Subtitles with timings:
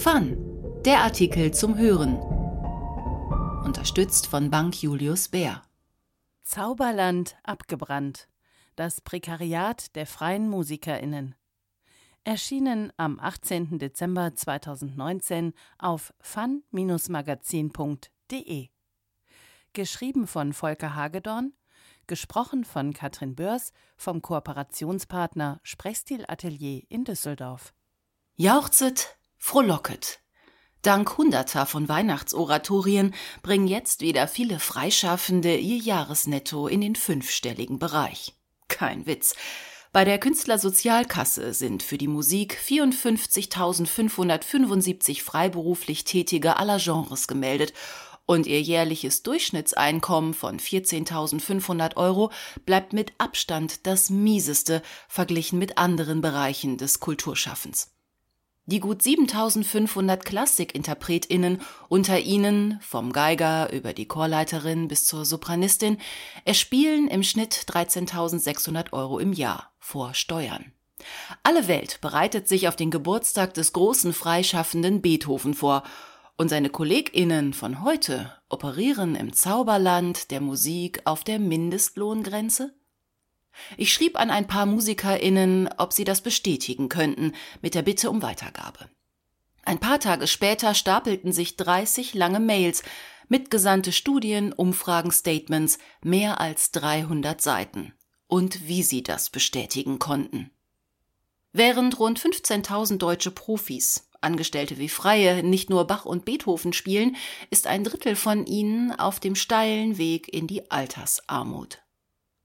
[0.00, 0.36] Fun,
[0.86, 2.16] der Artikel zum Hören.
[3.66, 5.60] Unterstützt von Bank Julius Bär.
[6.42, 8.26] Zauberland abgebrannt.
[8.76, 11.34] Das Prekariat der freien MusikerInnen.
[12.24, 13.78] Erschienen am 18.
[13.78, 18.68] Dezember 2019 auf fun-magazin.de.
[19.74, 21.52] Geschrieben von Volker Hagedorn,
[22.06, 27.74] gesprochen von Katrin Börs vom Kooperationspartner Sprechstil Atelier in Düsseldorf.
[28.36, 30.20] Jauchzet, frohlocket.
[30.82, 33.12] Dank Hunderter von Weihnachtsoratorien
[33.42, 38.36] bringen jetzt wieder viele Freischaffende ihr Jahresnetto in den fünfstelligen Bereich.
[38.68, 39.34] Kein Witz.
[39.92, 47.72] Bei der Künstlersozialkasse sind für die Musik 54.575 freiberuflich Tätige aller Genres gemeldet
[48.24, 52.30] und ihr jährliches Durchschnittseinkommen von 14.500 Euro
[52.64, 57.90] bleibt mit Abstand das mieseste verglichen mit anderen Bereichen des Kulturschaffens.
[58.70, 65.98] Die gut 7500 Klassikinterpretinnen, unter ihnen vom Geiger über die Chorleiterin bis zur Sopranistin,
[66.44, 70.72] erspielen im Schnitt 13.600 Euro im Jahr vor Steuern.
[71.42, 75.82] Alle Welt bereitet sich auf den Geburtstag des großen freischaffenden Beethoven vor,
[76.36, 82.72] und seine KollegInnen von heute operieren im Zauberland der Musik auf der Mindestlohngrenze?
[83.76, 88.22] Ich schrieb an ein paar MusikerInnen, ob sie das bestätigen könnten, mit der Bitte um
[88.22, 88.88] Weitergabe.
[89.64, 92.82] Ein paar Tage später stapelten sich 30 lange Mails,
[93.28, 97.92] mitgesandte Studien, Umfragen, Statements, mehr als 300 Seiten.
[98.26, 100.50] Und wie sie das bestätigen konnten.
[101.52, 107.16] Während rund 15.000 deutsche Profis, Angestellte wie Freie, nicht nur Bach und Beethoven spielen,
[107.50, 111.82] ist ein Drittel von ihnen auf dem steilen Weg in die Altersarmut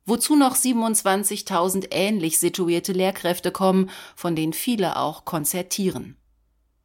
[0.06, 6.18] wozu noch 27.000 ähnlich situierte Lehrkräfte kommen, von denen viele auch konzertieren.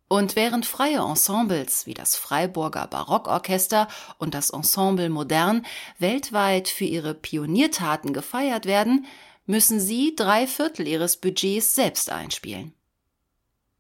[0.09, 3.87] Und während freie Ensembles wie das Freiburger Barockorchester
[4.19, 5.65] und das Ensemble Modern
[5.99, 9.07] weltweit für ihre Pioniertaten gefeiert werden,
[9.47, 12.75] müssen sie drei Viertel ihres Budgets selbst einspielen.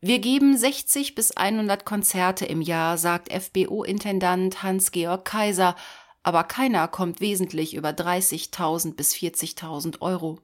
[0.03, 5.77] Wir geben 60 bis 100 Konzerte im Jahr, sagt FBO-Intendant Hans-Georg Kaiser,
[6.23, 10.41] aber keiner kommt wesentlich über 30.000 bis 40.000 Euro.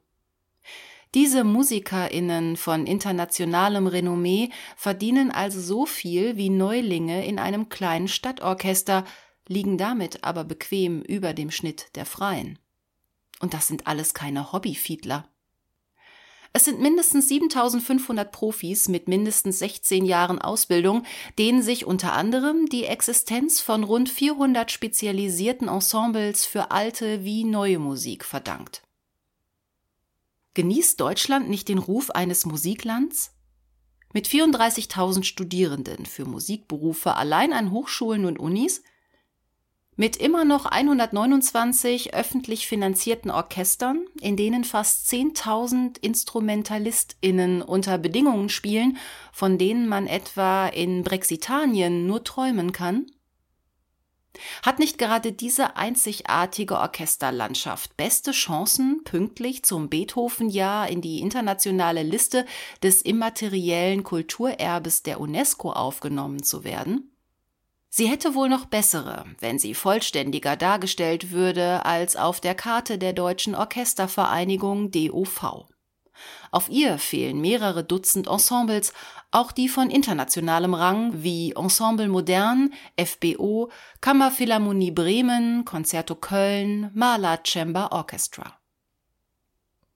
[1.15, 9.05] Diese MusikerInnen von internationalem Renommee verdienen also so viel wie Neulinge in einem kleinen Stadtorchester,
[9.49, 12.59] liegen damit aber bequem über dem Schnitt der Freien.
[13.41, 15.29] Und das sind alles keine Hobbyfiedler.
[16.53, 21.05] Es sind mindestens 7500 Profis mit mindestens 16 Jahren Ausbildung,
[21.39, 27.79] denen sich unter anderem die Existenz von rund 400 spezialisierten Ensembles für alte wie neue
[27.79, 28.83] Musik verdankt.
[30.55, 33.33] Genießt Deutschland nicht den Ruf eines Musiklands?
[34.13, 38.83] Mit 34.000 Studierenden für Musikberufe allein an Hochschulen und Unis–
[39.97, 48.99] mit immer noch 129 öffentlich finanzierten Orchestern, in denen fast 10.000 InstrumentalistInnen unter Bedingungen spielen,
[49.33, 53.07] von denen man etwa in Brexitanien nur träumen kann?
[54.63, 62.45] Hat nicht gerade diese einzigartige Orchesterlandschaft beste Chancen, pünktlich zum Beethoven-Jahr in die internationale Liste
[62.83, 67.16] des immateriellen Kulturerbes der UNESCO aufgenommen zu werden?
[67.99, 73.15] Sie hätte wohl noch bessere, wenn sie vollständiger dargestellt würde als auf der Karte der
[73.15, 75.65] Deutschen Orchestervereinigung DOV.
[76.51, 78.93] Auf ihr fehlen mehrere Dutzend Ensembles,
[79.31, 83.71] auch die von internationalem Rang wie Ensemble Modern, FBO,
[84.03, 88.61] Kammerphilharmonie Bremen, Concerto Köln, Mahler Chamber Orchestra.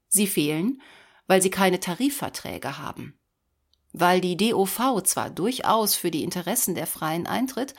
[0.08, 0.80] Sie fehlen,
[1.26, 3.19] weil sie keine Tarifverträge haben
[3.92, 7.74] weil die DOV zwar durchaus für die Interessen der Freien eintritt,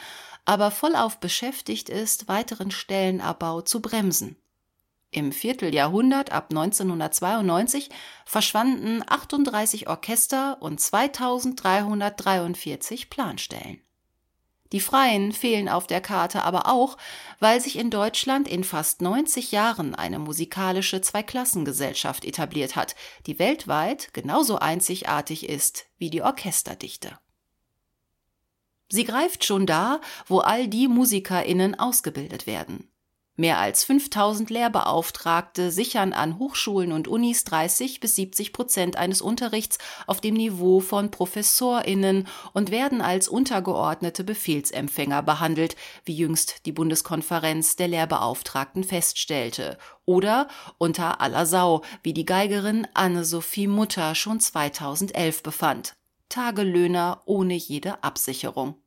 [0.45, 4.38] aber vollauf beschäftigt ist, weiteren Stellenabbau zu bremsen.
[5.11, 7.89] Im Vierteljahrhundert ab 1992
[8.25, 13.81] verschwanden 38 Orchester und 2343 Planstellen.
[14.72, 16.97] Die Freien fehlen auf der Karte aber auch,
[17.40, 22.96] weil sich in Deutschland in fast 90 Jahren eine musikalische Zweiklassengesellschaft etabliert hat,
[23.26, 27.18] die weltweit genauso einzigartig ist wie die Orchesterdichte.
[28.90, 32.91] Sie greift schon da, wo all die Musikerinnen ausgebildet werden.
[33.37, 39.78] Mehr als 5000 Lehrbeauftragte sichern an Hochschulen und Unis 30 bis 70 Prozent eines Unterrichts
[40.05, 47.78] auf dem Niveau von ProfessorInnen und werden als untergeordnete Befehlsempfänger behandelt, wie jüngst die Bundeskonferenz
[47.78, 49.78] der Lehrbeauftragten feststellte.
[50.03, 55.93] Oder unter aller Sau, wie die Geigerin Anne-Sophie Mutter schon 2011 befand.
[56.28, 58.80] Tagelöhner ohne jede Absicherung.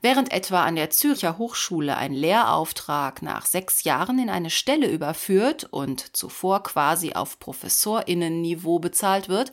[0.00, 5.64] Während etwa an der Zürcher Hochschule ein Lehrauftrag nach sechs Jahren in eine Stelle überführt
[5.70, 9.52] und zuvor quasi auf Professorinnenniveau bezahlt wird,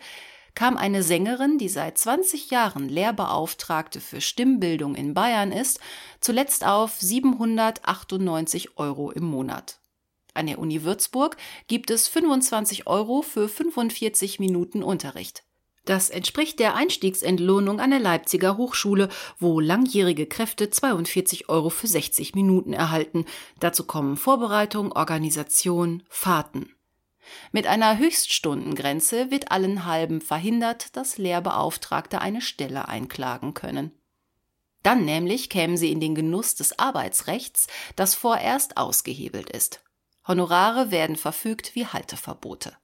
[0.55, 5.79] kam eine Sängerin, die seit 20 Jahren Lehrbeauftragte für Stimmbildung in Bayern ist,
[6.19, 9.79] zuletzt auf 798 Euro im Monat.
[10.33, 15.43] An der Uni Würzburg gibt es 25 Euro für 45 Minuten Unterricht.
[15.89, 19.09] Das entspricht der Einstiegsentlohnung an der Leipziger Hochschule,
[19.39, 23.25] wo langjährige Kräfte 42 Euro für 60 Minuten erhalten.
[23.59, 26.75] Dazu kommen Vorbereitung, Organisation, Fahrten.
[27.51, 33.91] Mit einer Höchststundengrenze wird allen halben verhindert, dass Lehrbeauftragte eine Stelle einklagen können.
[34.83, 37.65] Dann nämlich kämen sie in den Genuss des Arbeitsrechts,
[37.95, 39.81] das vorerst ausgehebelt ist.
[40.27, 42.77] Honorare werden verfügt wie Halteverbote.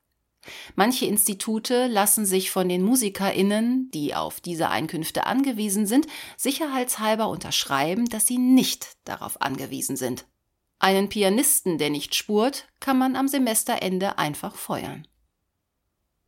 [0.75, 6.07] Manche Institute lassen sich von den MusikerInnen, die auf diese Einkünfte angewiesen sind,
[6.38, 10.25] sicherheitshalber unterschreiben, dass sie nicht darauf angewiesen sind.
[10.80, 15.07] Einen Pianisten, der nicht spurt, kann man am Semesterende einfach feuern.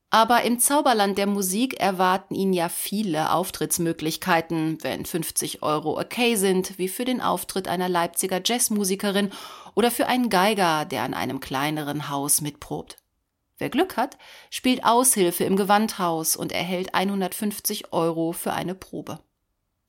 [0.09, 6.77] Aber im Zauberland der Musik erwarten ihn ja viele Auftrittsmöglichkeiten, wenn 50 Euro okay sind,
[6.77, 9.31] wie für den Auftritt einer Leipziger Jazzmusikerin
[9.75, 12.95] oder für einen Geiger, der an einem kleineren Haus mitprobt.
[13.57, 14.17] Wer Glück hat,
[14.49, 19.19] spielt Aushilfe im Gewandhaus und erhält 150 Euro für eine Probe.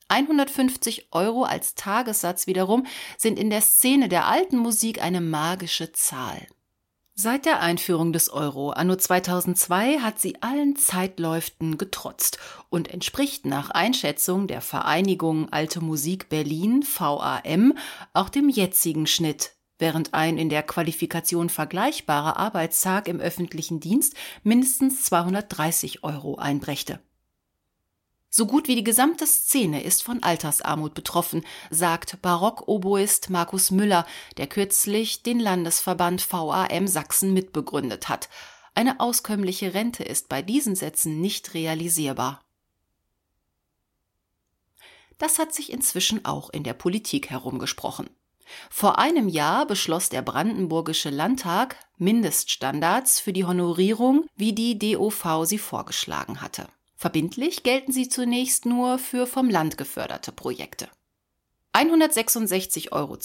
[0.09, 2.87] 150 Euro als Tagessatz wiederum
[3.19, 6.47] sind in der Szene der alten Musik eine magische Zahl.
[7.20, 12.38] Seit der Einführung des Euro anno 2002 hat sie allen Zeitläuften getrotzt
[12.71, 17.76] und entspricht nach Einschätzung der Vereinigung Alte Musik Berlin VAM
[18.14, 25.04] auch dem jetzigen Schnitt während ein in der Qualifikation vergleichbarer Arbeitstag im öffentlichen Dienst mindestens
[25.04, 27.00] 230 Euro einbrächte.
[28.30, 34.46] So gut wie die gesamte Szene ist von Altersarmut betroffen, sagt Barockoboist Markus Müller, der
[34.46, 38.28] kürzlich den Landesverband VAM Sachsen mitbegründet hat.
[38.75, 42.44] Eine auskömmliche Rente ist bei diesen Sätzen nicht realisierbar.
[45.16, 48.08] Das hat sich inzwischen auch in der Politik herumgesprochen.
[48.71, 55.59] Vor einem Jahr beschloss der Brandenburgische Landtag Mindeststandards für die Honorierung, wie die DOV sie
[55.59, 56.69] vorgeschlagen hatte.
[56.97, 60.89] Verbindlich gelten sie zunächst nur für vom Land geförderte Projekte.
[61.75, 63.19] 166,12 Euro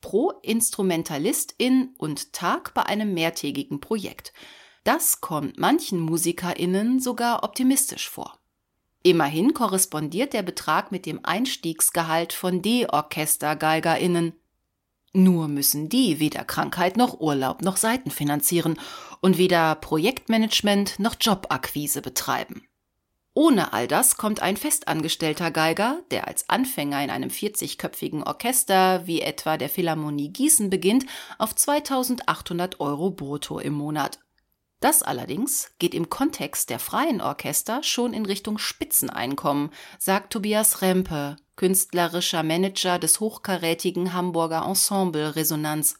[0.00, 4.32] pro Instrumentalistin und Tag bei einem mehrtägigen Projekt.
[4.84, 8.38] Das kommt manchen MusikerInnen sogar optimistisch vor.
[9.02, 14.34] Immerhin korrespondiert der Betrag mit dem Einstiegsgehalt von D-Orchestergeigerinnen.
[15.12, 18.78] Nur müssen die weder Krankheit noch Urlaub noch Seiten finanzieren
[19.20, 22.66] und weder Projektmanagement noch Jobakquise betreiben.
[23.34, 29.20] Ohne all das kommt ein festangestellter Geiger, der als Anfänger in einem 40-köpfigen Orchester wie
[29.20, 31.06] etwa der Philharmonie Gießen beginnt,
[31.38, 34.18] auf 2800 Euro brutto im Monat.
[34.80, 41.36] Das allerdings geht im Kontext der freien Orchester schon in Richtung Spitzeneinkommen, sagt Tobias Rempe,
[41.60, 45.96] künstlerischer Manager des hochkarätigen Hamburger Ensemble Resonanz.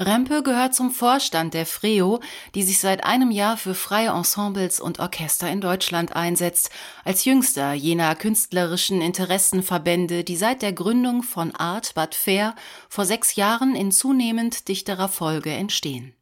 [0.00, 2.18] Rempe gehört zum Vorstand der FREO,
[2.56, 6.70] die sich seit einem Jahr für freie Ensembles und Orchester in Deutschland einsetzt,
[7.04, 12.56] als jüngster jener künstlerischen Interessenverbände, die seit der Gründung von Art But Fair
[12.88, 16.17] vor sechs Jahren in zunehmend dichterer Folge entstehen.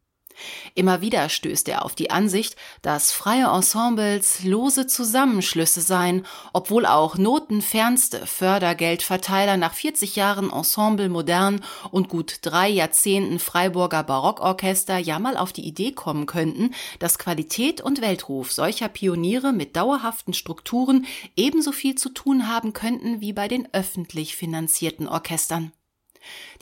[0.75, 7.16] Immer wieder stößt er auf die Ansicht, dass freie Ensembles lose Zusammenschlüsse seien, obwohl auch
[7.16, 15.37] notenfernste Fördergeldverteiler nach 40 Jahren Ensemble modern und gut drei Jahrzehnten Freiburger Barockorchester ja mal
[15.37, 21.73] auf die Idee kommen könnten, dass Qualität und Weltruf solcher Pioniere mit dauerhaften Strukturen ebenso
[21.73, 25.73] viel zu tun haben könnten wie bei den öffentlich finanzierten Orchestern.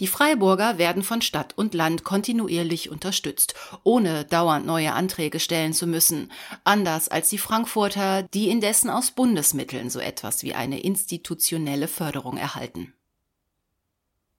[0.00, 5.86] Die Freiburger werden von Stadt und Land kontinuierlich unterstützt, ohne dauernd neue Anträge stellen zu
[5.86, 6.32] müssen,
[6.64, 12.94] anders als die Frankfurter, die indessen aus Bundesmitteln so etwas wie eine institutionelle Förderung erhalten.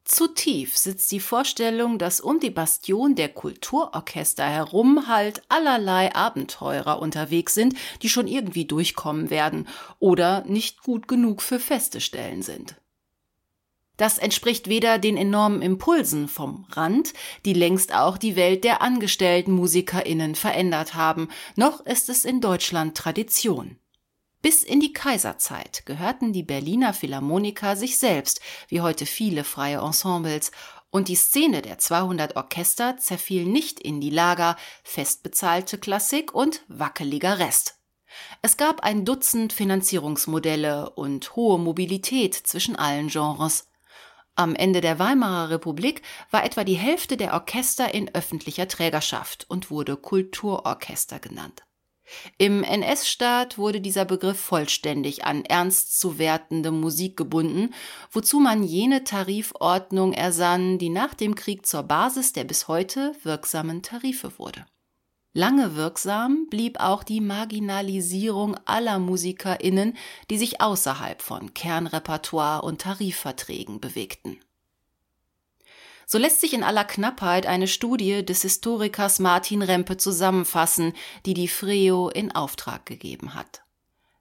[0.06, 7.02] Zu tief sitzt die Vorstellung, dass um die Bastion der Kulturorchester herum halt allerlei Abenteurer
[7.02, 9.68] unterwegs sind, die schon irgendwie durchkommen werden
[9.98, 12.76] oder nicht gut genug für feste Stellen sind.
[13.98, 17.14] Das entspricht weder den enormen Impulsen vom Rand,
[17.46, 22.98] die längst auch die Welt der angestellten Musikerinnen verändert haben, noch ist es in Deutschland
[22.98, 23.78] Tradition.
[24.42, 30.52] Bis in die Kaiserzeit gehörten die Berliner Philharmoniker sich selbst, wie heute viele freie Ensembles,
[30.92, 37.40] und die Szene der 200 Orchester zerfiel nicht in die Lager festbezahlte Klassik und wackeliger
[37.40, 37.80] Rest.
[38.42, 43.68] Es gab ein Dutzend Finanzierungsmodelle und hohe Mobilität zwischen allen Genres.
[44.36, 49.72] Am Ende der Weimarer Republik war etwa die Hälfte der Orchester in öffentlicher Trägerschaft und
[49.72, 51.64] wurde Kulturorchester genannt.
[52.38, 57.74] Im NS-Staat wurde dieser Begriff vollständig an ernst zu wertende Musik gebunden,
[58.12, 63.82] wozu man jene Tarifordnung ersann, die nach dem Krieg zur Basis der bis heute wirksamen
[63.82, 64.66] Tarife wurde.
[65.38, 69.98] Lange wirksam blieb auch die Marginalisierung aller MusikerInnen,
[70.30, 74.40] die sich außerhalb von Kernrepertoire und Tarifverträgen bewegten.
[76.06, 80.94] So lässt sich in aller Knappheit eine Studie des Historikers Martin Rempe zusammenfassen,
[81.26, 83.62] die die FREO in Auftrag gegeben hat.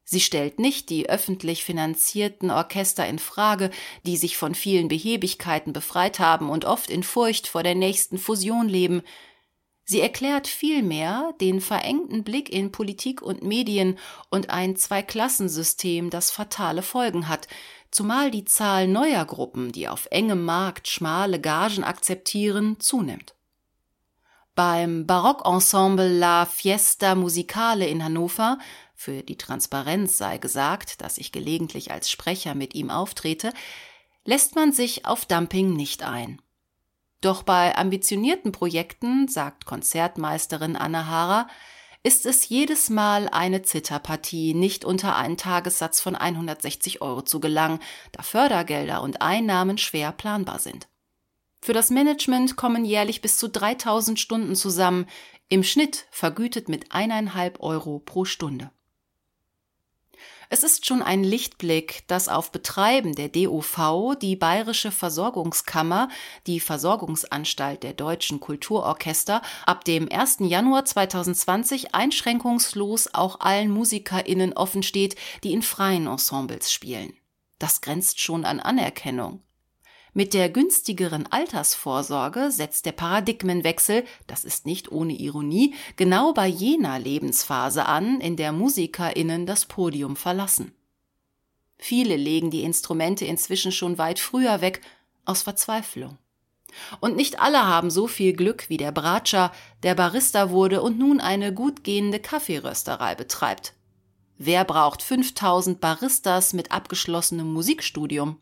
[0.02, 3.70] Sie stellt nicht die öffentlich finanzierten Orchester in Frage,
[4.04, 8.68] die sich von vielen Behebigkeiten befreit haben und oft in Furcht vor der nächsten Fusion
[8.68, 9.02] leben,
[9.84, 13.98] Sie erklärt vielmehr den verengten Blick in Politik und Medien
[14.30, 17.48] und ein Zweiklassensystem, das fatale Folgen hat,
[17.90, 23.34] zumal die Zahl neuer Gruppen, die auf engem Markt schmale Gagen akzeptieren, zunimmt.
[24.54, 28.58] Beim Barockensemble La Fiesta Musicale in Hannover,
[28.94, 33.52] für die Transparenz sei gesagt, dass ich gelegentlich als Sprecher mit ihm auftrete,
[34.24, 36.40] lässt man sich auf Dumping nicht ein.
[37.24, 41.48] Doch bei ambitionierten Projekten, sagt Konzertmeisterin Anna Hara,
[42.02, 47.78] ist es jedes Mal eine Zitterpartie, nicht unter einen Tagessatz von 160 Euro zu gelangen,
[48.12, 50.86] da Fördergelder und Einnahmen schwer planbar sind.
[51.62, 55.06] Für das Management kommen jährlich bis zu 3000 Stunden zusammen,
[55.48, 58.70] im Schnitt vergütet mit eineinhalb Euro pro Stunde.
[60.50, 66.08] Es ist schon ein Lichtblick, dass auf Betreiben der DOV die Bayerische Versorgungskammer,
[66.46, 70.38] die Versorgungsanstalt der deutschen Kulturorchester, ab dem 1.
[70.40, 77.14] Januar 2020 einschränkungslos auch allen MusikerInnen offensteht, die in freien Ensembles spielen.
[77.58, 79.42] Das grenzt schon an Anerkennung.
[80.16, 87.00] Mit der günstigeren Altersvorsorge setzt der Paradigmenwechsel, das ist nicht ohne Ironie, genau bei jener
[87.00, 90.72] Lebensphase an, in der MusikerInnen das Podium verlassen.
[91.78, 94.82] Viele legen die Instrumente inzwischen schon weit früher weg,
[95.24, 96.16] aus Verzweiflung.
[97.00, 99.50] Und nicht alle haben so viel Glück wie der Bratscher,
[99.82, 103.74] der Barista wurde und nun eine gut gehende Kaffeerösterei betreibt.
[104.38, 108.38] Wer braucht 5000 Baristas mit abgeschlossenem Musikstudium?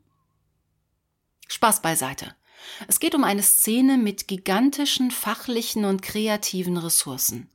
[1.52, 2.34] Spaß beiseite.
[2.88, 7.50] Es geht um eine Szene mit gigantischen fachlichen und kreativen Ressourcen.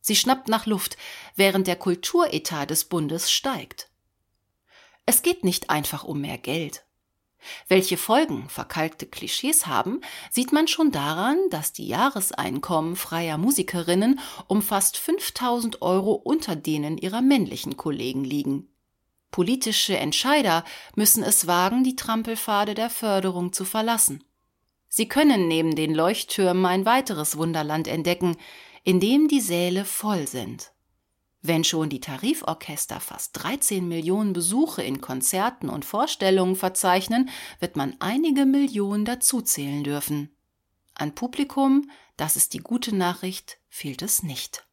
[0.00, 0.96] Sie schnappt nach Luft,
[1.34, 3.90] während der Kulturetat des Bundes steigt.
[5.06, 6.84] Es geht nicht einfach um mehr Geld.
[7.66, 14.62] Welche Folgen verkalkte Klischees haben, sieht man schon daran, dass die Jahreseinkommen freier Musikerinnen um
[14.62, 18.68] fast 5000 Euro unter denen ihrer männlichen Kollegen liegen.
[19.30, 20.64] Politische Entscheider
[20.94, 24.24] müssen es wagen, die Trampelpfade der Förderung zu verlassen.
[24.88, 28.36] Sie können neben den Leuchttürmen ein weiteres Wunderland entdecken,
[28.82, 30.72] in dem die Säle voll sind.
[31.42, 37.28] Wenn schon die Tariforchester fast 13 Millionen Besuche in Konzerten und Vorstellungen verzeichnen,
[37.60, 40.34] wird man einige Millionen dazuzählen dürfen.
[40.94, 44.66] An Publikum, das ist die gute Nachricht, fehlt es nicht.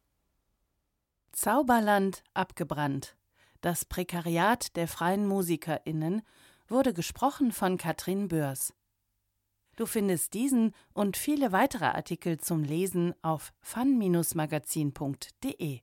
[1.34, 3.16] Zauberland abgebrannt.
[3.64, 6.24] Das Prekariat der freien MusikerInnen
[6.68, 8.74] wurde gesprochen von Katrin Börs.
[9.78, 15.80] Du findest diesen und viele weitere Artikel zum Lesen auf fun-magazin.de.